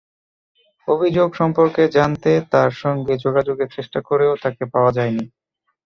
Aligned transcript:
অভিযোগ 0.87 1.29
সম্পর্কে 1.35 1.83
জানতে 1.97 2.31
তাঁর 2.51 2.71
সঙ্গে 2.83 3.13
যোগাযোগের 3.17 3.69
চেষ্টা 3.75 3.99
করেও 4.09 4.33
তাঁকে 4.43 4.63
পাওয়া 4.73 4.91
যায়নি। 4.97 5.25